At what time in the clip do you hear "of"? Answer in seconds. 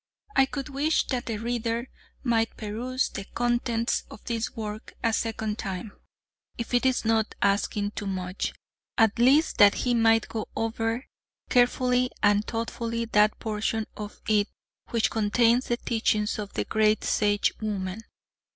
4.09-4.23, 13.95-14.19, 16.39-16.51